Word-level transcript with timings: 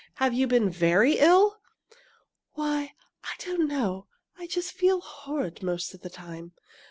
Have 0.15 0.33
you 0.33 0.47
been 0.47 0.67
very 0.71 1.19
ill?" 1.19 1.59
"Why, 2.53 2.95
I 3.23 3.35
don't 3.37 3.67
know 3.67 4.07
I 4.35 4.47
just 4.47 4.71
feel 4.71 4.99
horrid 4.99 5.61
most 5.61 5.93
of 5.93 6.01
the 6.01 6.09
time. 6.09 6.53